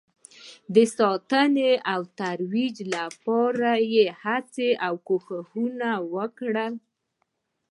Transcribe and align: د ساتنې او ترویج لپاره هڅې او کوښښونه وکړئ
د 0.75 0.75
ساتنې 0.97 1.71
او 1.93 2.01
ترویج 2.19 2.75
لپاره 2.95 3.69
هڅې 4.23 4.69
او 4.87 4.93
کوښښونه 5.07 5.89
وکړئ 6.13 6.73